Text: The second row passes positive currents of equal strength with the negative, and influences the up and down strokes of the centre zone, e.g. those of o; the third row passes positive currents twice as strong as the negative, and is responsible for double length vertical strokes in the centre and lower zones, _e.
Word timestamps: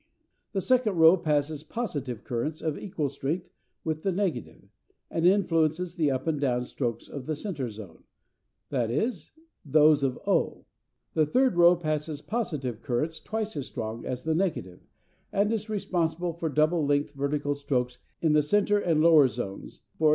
The 0.53 0.61
second 0.61 0.95
row 0.95 1.15
passes 1.15 1.61
positive 1.61 2.23
currents 2.23 2.59
of 2.59 2.75
equal 2.75 3.07
strength 3.07 3.51
with 3.83 4.01
the 4.01 4.11
negative, 4.11 4.67
and 5.11 5.27
influences 5.27 5.93
the 5.93 6.09
up 6.09 6.25
and 6.25 6.41
down 6.41 6.63
strokes 6.65 7.07
of 7.07 7.27
the 7.27 7.35
centre 7.35 7.69
zone, 7.69 8.03
e.g. 8.73 9.11
those 9.63 10.01
of 10.01 10.17
o; 10.25 10.65
the 11.13 11.27
third 11.27 11.55
row 11.55 11.75
passes 11.75 12.19
positive 12.19 12.81
currents 12.81 13.19
twice 13.19 13.55
as 13.55 13.67
strong 13.67 14.03
as 14.03 14.23
the 14.23 14.33
negative, 14.33 14.81
and 15.31 15.53
is 15.53 15.69
responsible 15.69 16.33
for 16.33 16.49
double 16.49 16.83
length 16.83 17.11
vertical 17.11 17.53
strokes 17.53 17.99
in 18.23 18.33
the 18.33 18.41
centre 18.41 18.79
and 18.79 19.01
lower 19.03 19.27
zones, 19.27 19.81
_e. 19.99 20.09